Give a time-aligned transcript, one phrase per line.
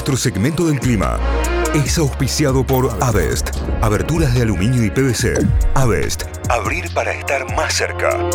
[0.00, 1.20] Nuestro segmento del clima
[1.74, 3.50] es auspiciado por Avest.
[3.82, 5.46] Aberturas de aluminio y PVC.
[5.74, 6.22] Avest.
[6.48, 8.30] Abrir para estar más cerca.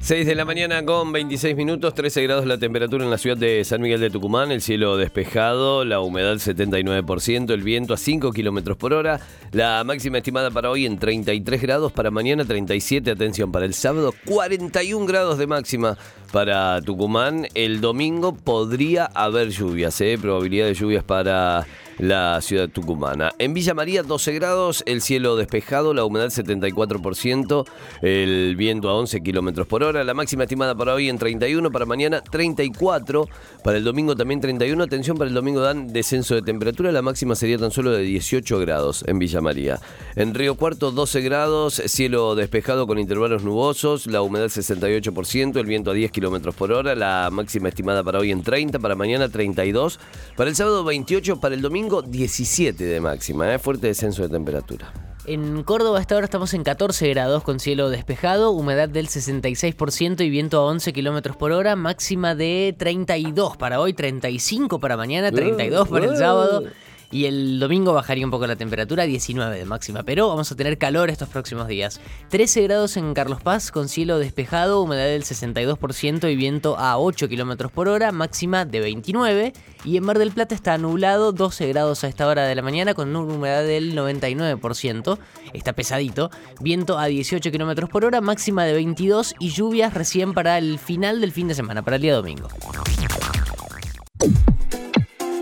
[0.00, 3.64] 6 de la mañana con 26 minutos, 13 grados la temperatura en la ciudad de
[3.64, 8.76] San Miguel de Tucumán, el cielo despejado, la humedad 79%, el viento a 5 kilómetros
[8.76, 9.20] por hora,
[9.52, 14.12] la máxima estimada para hoy en 33 grados, para mañana 37, atención, para el sábado
[14.24, 15.96] 41 grados de máxima
[16.32, 20.16] para Tucumán, el domingo podría haber lluvias, ¿eh?
[20.20, 21.66] probabilidad de lluvias para
[21.98, 23.32] la ciudad tucumana.
[23.38, 27.66] En Villa María 12 grados, el cielo despejado, la humedad 74%,
[28.00, 31.84] el viento a 11 kilómetros por hora, la máxima estimada para hoy en 31, para
[31.84, 33.28] mañana 34,
[33.62, 34.82] para el domingo también 31.
[34.82, 38.58] Atención, para el domingo dan descenso de temperatura, la máxima sería tan solo de 18
[38.58, 39.78] grados en Villa María.
[40.16, 45.90] En Río Cuarto 12 grados, cielo despejado con intervalos nubosos, la humedad 68%, el viento
[45.90, 49.98] a 10 kilómetros por hora, la máxima estimada para hoy en 30, para mañana 32,
[50.36, 53.58] para el sábado 28, para el domingo 17 de máxima, ¿eh?
[53.58, 54.92] fuerte descenso de temperatura.
[55.24, 60.30] En Córdoba hasta ahora estamos en 14 grados con cielo despejado, humedad del 66% y
[60.30, 65.88] viento a 11 kilómetros por hora, máxima de 32 para hoy, 35 para mañana, 32
[65.88, 66.64] para el sábado.
[67.12, 70.78] Y el domingo bajaría un poco la temperatura, 19 de máxima, pero vamos a tener
[70.78, 72.00] calor estos próximos días.
[72.30, 77.28] 13 grados en Carlos Paz con cielo despejado, humedad del 62% y viento a 8
[77.28, 79.52] kilómetros por hora, máxima de 29.
[79.84, 82.94] Y en Mar del Plata está nublado, 12 grados a esta hora de la mañana
[82.94, 85.18] con una humedad del 99%.
[85.52, 86.30] Está pesadito.
[86.60, 91.20] Viento a 18 kilómetros por hora, máxima de 22 y lluvias recién para el final
[91.20, 92.48] del fin de semana, para el día domingo.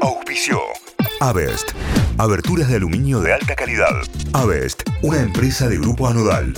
[0.00, 0.58] Auspicio.
[1.22, 1.72] Avest.
[2.16, 3.94] Aberturas de aluminio de alta calidad.
[4.32, 4.88] Avest.
[5.02, 6.54] Una empresa de Grupo Anodal.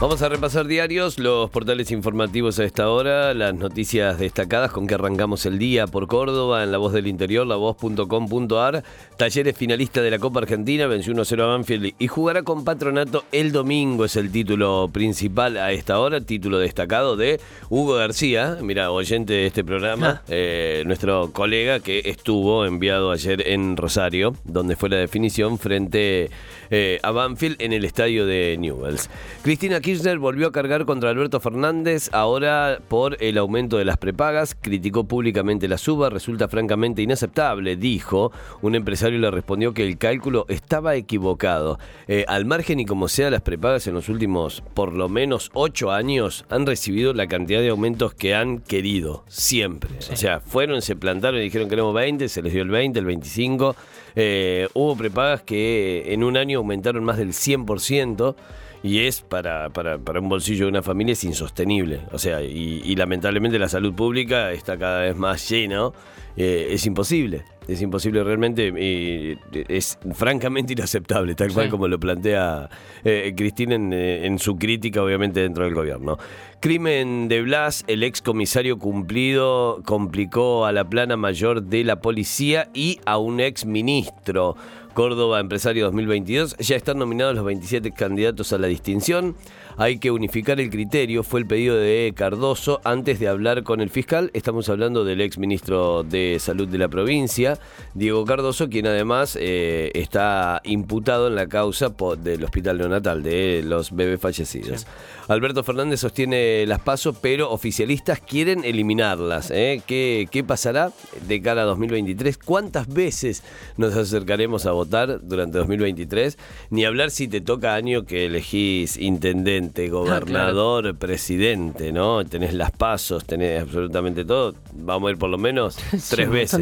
[0.00, 4.94] Vamos a repasar diarios, los portales informativos a esta hora, las noticias destacadas con que
[4.94, 8.82] arrancamos el día por Córdoba, en La Voz del Interior, lavoz.com.ar.
[9.18, 13.52] Talleres finalista de la Copa Argentina, venció 1-0 a Banfield y jugará con Patronato el
[13.52, 17.38] domingo, es el título principal a esta hora, título destacado de
[17.68, 23.76] Hugo García, mira, oyente de este programa, eh, nuestro colega que estuvo enviado ayer en
[23.76, 26.30] Rosario, donde fue la definición frente
[26.70, 29.10] eh, a Banfield en el estadio de Newells.
[29.42, 34.54] Cristina Kirchner volvió a cargar contra Alberto Fernández, ahora por el aumento de las prepagas,
[34.54, 38.30] criticó públicamente la suba, resulta francamente inaceptable, dijo.
[38.62, 41.80] Un empresario le respondió que el cálculo estaba equivocado.
[42.06, 45.90] Eh, al margen y como sea, las prepagas en los últimos por lo menos ocho
[45.90, 49.90] años han recibido la cantidad de aumentos que han querido, siempre.
[50.12, 53.06] O sea, fueron, se plantaron y dijeron queremos 20, se les dio el 20, el
[53.06, 53.74] 25.
[54.14, 58.36] Eh, hubo prepagas que en un año aumentaron más del 100%
[58.82, 62.00] y es para, para, para, un bolsillo de una familia es insostenible.
[62.12, 65.90] O sea, y, lamentablemente la salud pública está cada vez más llena.
[66.36, 67.44] Eh, es imposible.
[67.68, 69.36] Es imposible realmente, eh,
[69.68, 72.68] es francamente inaceptable, tal cual como lo plantea
[73.04, 76.18] eh, Cristina en, en, su crítica, obviamente, dentro del gobierno.
[76.60, 82.68] Crimen de Blas, el ex comisario cumplido complicó a la plana mayor de la policía
[82.74, 84.56] y a un ex ministro.
[84.94, 86.56] Córdoba Empresario 2022.
[86.58, 89.36] Ya están nominados los 27 candidatos a la distinción.
[89.80, 93.88] Hay que unificar el criterio, fue el pedido de Cardoso antes de hablar con el
[93.88, 94.30] fiscal.
[94.34, 97.58] Estamos hablando del ex ministro de Salud de la provincia,
[97.94, 103.96] Diego Cardoso, quien además eh, está imputado en la causa del hospital neonatal de los
[103.96, 104.86] bebés fallecidos.
[105.28, 109.50] Alberto Fernández sostiene las pasos, pero oficialistas quieren eliminarlas.
[109.50, 109.80] ¿eh?
[109.86, 110.92] ¿Qué, ¿Qué pasará
[111.26, 112.36] de cara a 2023?
[112.36, 113.42] ¿Cuántas veces
[113.78, 116.36] nos acercaremos a votar durante 2023?
[116.68, 122.24] Ni hablar si te toca año que elegís intendente Ah, gobernador, presidente, ¿no?
[122.24, 124.54] Tenés las pasos, tenés absolutamente todo.
[124.72, 125.76] Vamos a ir por lo menos
[126.10, 126.60] tres veces,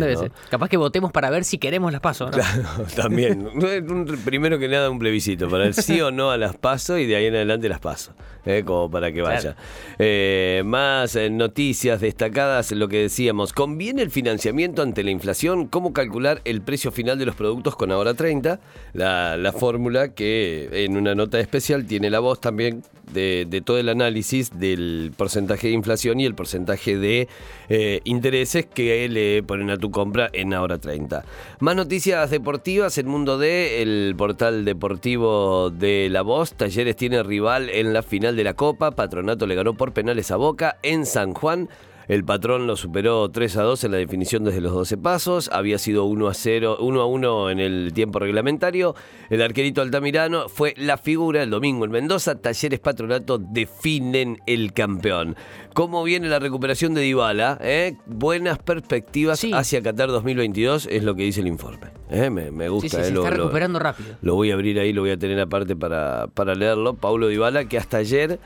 [0.51, 3.49] Capaz que votemos para ver si queremos las pasos, Claro, también.
[4.25, 7.17] Primero que nada un plebiscito, para el sí o no a las pasos y de
[7.17, 8.13] ahí en adelante las paso,
[8.45, 8.63] ¿eh?
[8.65, 9.57] como para que vaya.
[9.99, 15.67] Eh, más eh, noticias destacadas, lo que decíamos, ¿conviene el financiamiento ante la inflación?
[15.67, 18.61] ¿Cómo calcular el precio final de los productos con ahora 30?
[18.93, 22.83] La, la fórmula que en una nota especial tiene la voz también
[23.13, 27.29] de, todo el análisis del porcentaje de inflación y el porcentaje de
[27.69, 31.25] eh, intereses que le ponen a tu compra en ahora 30.
[31.61, 36.53] Más noticias deportivas, el mundo de el portal deportivo de La Voz.
[36.53, 38.93] Talleres tiene rival en la final de la Copa.
[38.93, 41.69] Patronato le ganó por penales a Boca en San Juan.
[42.09, 45.51] El patrón lo superó 3 a 2 en la definición desde los 12 pasos.
[45.53, 48.95] Había sido 1 a 0, 1 a 1 en el tiempo reglamentario.
[49.29, 52.41] El arquerito Altamirano fue la figura el domingo en Mendoza.
[52.41, 55.37] Talleres Patronato definen el campeón.
[55.75, 57.59] ¿Cómo viene la recuperación de Dybala?
[57.61, 57.97] eh?
[58.07, 59.51] Buenas perspectivas Sí.
[59.53, 61.89] hacia Qatar 2022 es lo que dice el informe.
[62.11, 62.89] Eh, Me, me Sí, gusta.
[62.89, 64.17] sí, eh, se lo- está lo- recuperando rápido.
[64.23, 66.95] lo voy a abrir ahí, lo voy a tener aparte para, para leerlo.
[66.95, 68.41] Paulo Dybala, que hasta ayer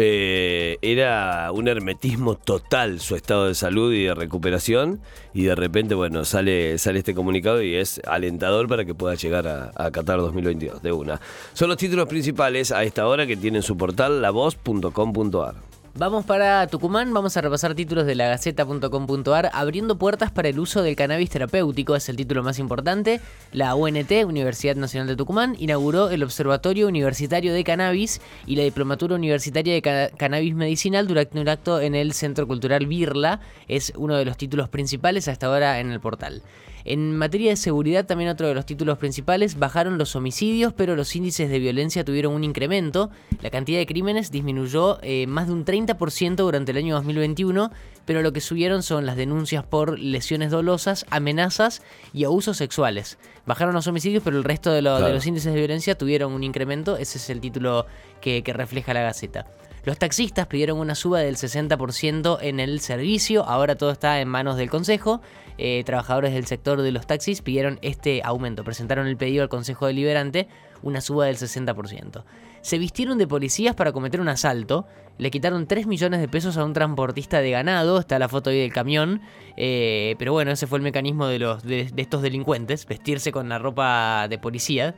[0.00, 5.00] eh, era un hermetismo total su estado de salud y de recuperación.
[5.34, 9.48] Y de repente, bueno, sale, sale este comunicado y es alentador para que pueda llegar
[9.48, 11.20] a, a Qatar 2022, de una.
[11.52, 15.77] Son los títulos principales a esta hora que tienen su portal lavoz.com.ar.
[15.98, 19.50] Vamos para Tucumán, vamos a repasar títulos de la Gaceta.com.ar.
[19.52, 23.20] Abriendo puertas para el uso del cannabis terapéutico es el título más importante.
[23.50, 29.16] La UNT, Universidad Nacional de Tucumán, inauguró el Observatorio Universitario de Cannabis y la Diplomatura
[29.16, 33.40] Universitaria de Ca- Cannabis Medicinal durante un acto en el Centro Cultural Birla.
[33.66, 36.42] Es uno de los títulos principales hasta ahora en el portal.
[36.90, 41.14] En materia de seguridad, también otro de los títulos principales, bajaron los homicidios, pero los
[41.14, 43.10] índices de violencia tuvieron un incremento.
[43.42, 47.70] La cantidad de crímenes disminuyó eh, más de un 30% durante el año 2021,
[48.06, 51.82] pero lo que subieron son las denuncias por lesiones dolosas, amenazas
[52.14, 53.18] y abusos sexuales.
[53.44, 55.14] Bajaron los homicidios, pero el resto de, lo- de Claro.
[55.14, 56.96] los índices de violencia tuvieron un incremento.
[56.96, 57.84] Ese es el título
[58.22, 59.46] que, que refleja la Gaceta.
[59.88, 64.58] Los taxistas pidieron una suba del 60% en el servicio, ahora todo está en manos
[64.58, 65.22] del Consejo.
[65.56, 69.86] Eh, trabajadores del sector de los taxis pidieron este aumento, presentaron el pedido al Consejo
[69.86, 70.46] Deliberante,
[70.82, 72.22] una suba del 60%.
[72.60, 74.86] Se vistieron de policías para cometer un asalto,
[75.16, 78.60] le quitaron 3 millones de pesos a un transportista de ganado, está la foto ahí
[78.60, 79.22] del camión,
[79.56, 83.48] eh, pero bueno, ese fue el mecanismo de, los, de, de estos delincuentes, vestirse con
[83.48, 84.94] la ropa de policía,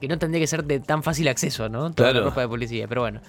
[0.00, 1.90] que no tendría que ser de tan fácil acceso, ¿no?
[1.92, 2.20] Toda Claro.
[2.20, 3.20] la ropa de policía, pero bueno.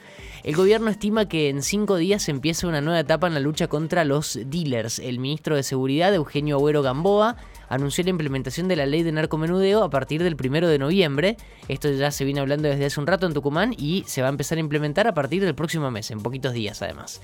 [0.44, 4.04] El gobierno estima que en cinco días empieza una nueva etapa en la lucha contra
[4.06, 5.00] los dealers.
[5.00, 7.38] El ministro de Seguridad, Eugenio Agüero Gamboa,
[7.70, 11.38] anunció la implementación de la ley de narcomenudeo a partir del primero de noviembre.
[11.68, 14.32] Esto ya se viene hablando desde hace un rato en Tucumán y se va a
[14.32, 17.22] empezar a implementar a partir del próximo mes, en poquitos días además.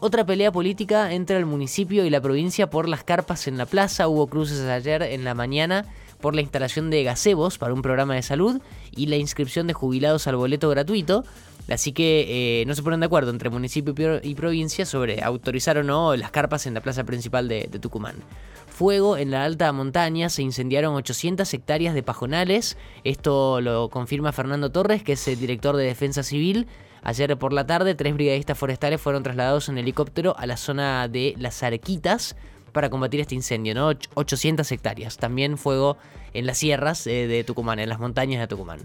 [0.00, 4.06] Otra pelea política entre el municipio y la provincia por las carpas en la plaza.
[4.08, 5.86] Hubo cruces ayer en la mañana
[6.20, 8.60] por la instalación de gazebos para un programa de salud
[8.94, 11.24] y la inscripción de jubilados al boleto gratuito.
[11.70, 15.22] Así que eh, no se ponen de acuerdo entre municipio y pro- y provincia sobre
[15.22, 18.16] autorizar o no las carpas en la plaza principal de, de Tucumán.
[18.68, 22.76] Fuego en la alta montaña, se incendiaron 800 hectáreas de pajonales.
[23.04, 26.66] Esto lo confirma Fernando Torres, que es el director de Defensa Civil.
[27.02, 31.34] Ayer por la tarde, tres brigadistas forestales fueron trasladados en helicóptero a la zona de
[31.38, 32.34] Las Arquitas
[32.72, 33.88] para combatir este incendio, ¿no?
[33.90, 35.16] Och- 800 hectáreas.
[35.16, 35.96] También fuego
[36.34, 38.80] en las sierras eh, de Tucumán, en las montañas de Tucumán.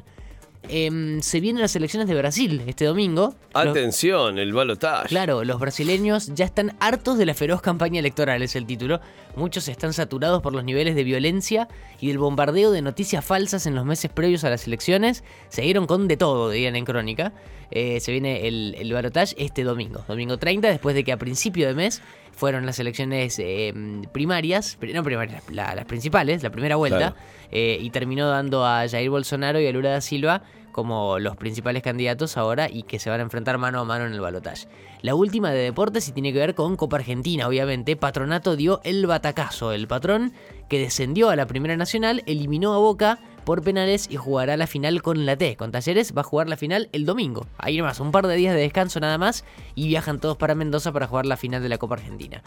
[0.69, 3.35] Em, se vienen las elecciones de Brasil este domingo.
[3.53, 5.09] Los- Atención, el balotaje.
[5.09, 9.01] Claro, los brasileños ya están hartos de la feroz campaña electoral, es el título.
[9.35, 11.67] Muchos están saturados por los niveles de violencia
[11.99, 15.25] y del bombardeo de noticias falsas en los meses previos a las elecciones.
[15.49, 17.33] Se dieron con de todo, dirían en Crónica.
[17.69, 21.67] Eh, se viene el, el balotaje este domingo, domingo 30, después de que a principio
[21.67, 22.01] de mes
[22.35, 23.73] fueron las elecciones eh,
[24.11, 27.15] primarias, pri- no primarias, la- las principales, la primera vuelta, Claro.
[27.51, 31.83] eh, y terminó dando a Jair Bolsonaro y a Lula da Silva como los principales
[31.83, 34.67] candidatos ahora y que se van a enfrentar mano a mano en el balotaje.
[35.03, 37.95] La última de deportes y tiene que ver con Copa Argentina, obviamente.
[37.95, 39.71] Patronato dio el batacazo.
[39.71, 40.33] El patrón
[40.69, 45.01] que descendió a la Primera Nacional eliminó a Boca por penales y jugará la final
[45.01, 45.55] con la T.
[45.57, 47.47] Con Talleres va a jugar la final el domingo.
[47.57, 49.45] Ahí nomás, un par de días de descanso nada más
[49.75, 52.41] y viajan todos para Mendoza para jugar la final de la Copa Argentina.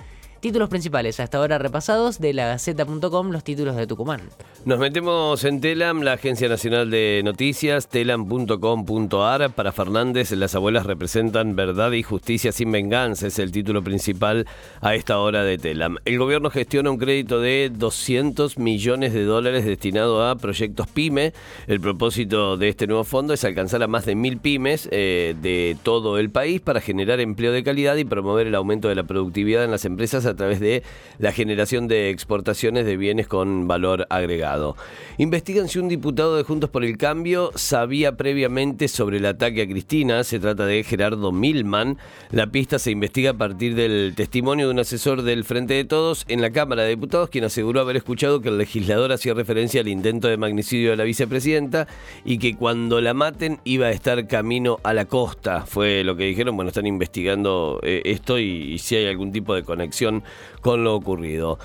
[0.47, 4.21] Títulos principales hasta ahora repasados de la Gaceta.com, los títulos de Tucumán.
[4.65, 9.51] Nos metemos en Telam, la Agencia Nacional de Noticias, telam.com.ar.
[9.51, 14.47] Para Fernández, las abuelas representan verdad y justicia sin venganza, es el título principal
[14.81, 15.97] a esta hora de Telam.
[16.05, 21.33] El gobierno gestiona un crédito de 200 millones de dólares destinado a proyectos PYME.
[21.67, 25.77] El propósito de este nuevo fondo es alcanzar a más de mil pymes eh, de
[25.83, 29.65] todo el país para generar empleo de calidad y promover el aumento de la productividad
[29.65, 30.83] en las empresas a través de
[31.19, 34.77] la generación de exportaciones de bienes con valor agregado.
[35.19, 39.67] Investigan si un diputado de Juntos por el Cambio sabía previamente sobre el ataque a
[39.67, 40.25] Cristina.
[40.25, 41.99] Se trata de Gerardo Milman.
[42.31, 46.25] La pista se investiga a partir del testimonio de un asesor del Frente de Todos
[46.29, 49.89] en la Cámara de Diputados, quien aseguró haber escuchado que el legislador hacía referencia al
[49.89, 51.87] intento de magnicidio de la vicepresidenta
[52.25, 55.67] y que cuando la maten iba a estar camino a la costa.
[55.67, 56.57] Fue lo que dijeron.
[56.57, 60.16] Bueno, están investigando eh, esto y si hay algún tipo de conexión
[60.61, 61.59] con lo ocurrido.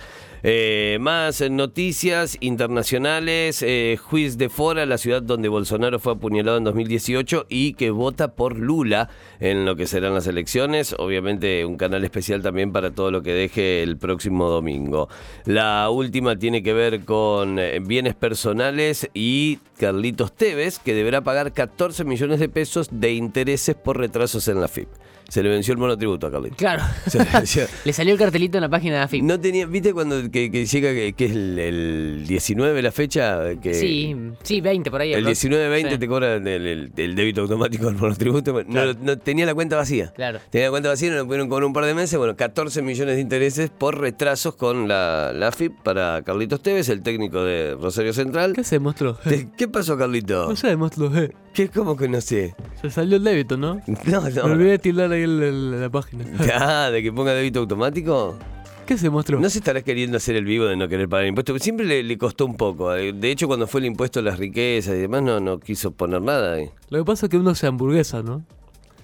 [0.48, 3.64] Eh, más noticias internacionales.
[3.64, 8.36] Eh, juiz de Fora, la ciudad donde Bolsonaro fue apuñalado en 2018 y que vota
[8.36, 9.10] por Lula
[9.40, 10.96] en lo que serán las elecciones.
[11.00, 15.10] Obviamente un canal especial también para todo lo que deje el próximo domingo.
[15.46, 21.54] La última tiene que ver con eh, bienes personales y Carlitos Tevez, que deberá pagar
[21.54, 24.90] 14 millones de pesos de intereses por retrasos en la FIP.
[25.29, 26.58] Se le venció el monotributo a Carlitos.
[26.58, 26.84] Claro.
[27.13, 29.24] le, le, salió el cartelito en la página de AFIP.
[29.24, 33.55] No tenía, ¿viste cuando que, que llega que, que es el, el, 19 la fecha?
[33.62, 35.13] Que sí, sí, 20 por ahí.
[35.13, 35.98] El 19-20 sí.
[35.98, 38.53] te cobra el, el, el, débito automático del monotributo.
[38.65, 38.94] Claro.
[38.94, 40.12] No, no, tenía la cuenta vacía.
[40.15, 40.39] Claro.
[40.50, 42.17] Tenía la cuenta vacía, no lo pudieron cobrar un par de meses.
[42.17, 47.01] Bueno, 14 millones de intereses por retrasos con la, la AFIP para Carlitos Tevez, el
[47.01, 48.53] técnico de Rosario Central.
[48.53, 49.17] ¿Qué se demostró?
[49.58, 50.48] ¿Qué pasó, Carlito?
[50.50, 51.32] No se demostró, eh.
[51.53, 51.70] ¿Qué?
[51.70, 52.53] ¿Cómo que no sé?
[52.89, 53.82] Se salió el débito, ¿no?
[54.06, 54.48] No, no.
[54.48, 56.25] Me olvidé de tildar ahí el, el, la página.
[56.54, 58.38] Ah, ¿de que ponga débito automático?
[58.86, 59.39] ¿Qué se mostró?
[59.39, 61.60] No se estará queriendo hacer el vivo de no querer pagar impuestos.
[61.62, 62.92] Siempre le, le, costó un poco.
[62.92, 66.22] De hecho, cuando fue el impuesto a las riquezas y demás, no, no quiso poner
[66.22, 66.70] nada ahí.
[66.89, 68.44] Lo que pasa es que uno se hamburguesa, ¿no?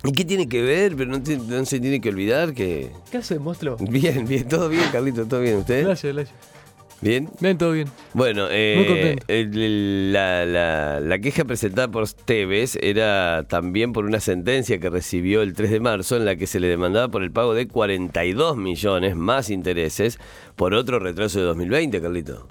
[0.03, 0.95] ¿Y qué tiene que ver?
[0.95, 2.91] Pero no, te, no se tiene que olvidar que.
[3.11, 3.77] ¿Qué hace, monstruo?
[3.77, 5.57] Bien, bien, todo bien, Carlito, todo bien.
[5.57, 5.83] ¿Usted?
[5.83, 6.35] Gracias, gracias.
[7.01, 7.29] ¿Bien?
[7.39, 7.88] Bien, todo bien.
[8.13, 14.79] Bueno, eh, el, la, la, la, queja presentada por Tevez era también por una sentencia
[14.79, 17.55] que recibió el 3 de marzo en la que se le demandaba por el pago
[17.55, 20.20] de 42 millones más intereses
[20.55, 22.48] por otro retraso de 2020, Carlito.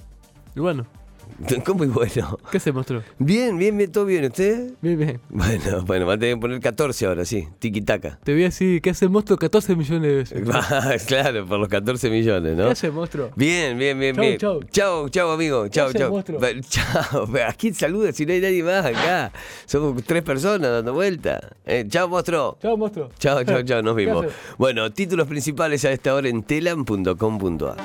[0.56, 0.99] Y bueno.
[1.64, 2.38] ¿Cómo y bueno?
[2.50, 3.02] ¿Qué se mostró?
[3.18, 4.72] Bien, bien, bien, todo bien, ¿usted?
[4.80, 5.20] Bien, bien.
[5.28, 8.18] Bueno, bueno, va a tener que poner 14 ahora, sí, tiki-taka.
[8.22, 9.38] Te voy a decir, ¿qué hace el monstruo?
[9.38, 11.04] 14 millones de veces.
[11.06, 12.64] claro, por los 14 millones, ¿no?
[12.64, 13.30] ¿Qué hace el monstruo?
[13.36, 14.38] Bien, bien, bien, chau, bien.
[14.38, 15.08] Chau, chau.
[15.08, 15.68] Chau, amigo.
[15.68, 16.22] Chau, chau.
[16.68, 17.28] Chau.
[17.46, 19.32] ¿A quién saluda si no hay nadie más acá?
[19.66, 21.40] Somos tres personas dando vuelta.
[21.64, 22.58] Eh, chau, monstruo.
[22.60, 23.10] Chau, monstruo.
[23.18, 24.26] Chau, chau, chau, nos vimos.
[24.58, 27.76] Bueno, títulos principales a esta hora en telam.com.ar.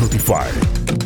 [0.00, 1.05] Notify.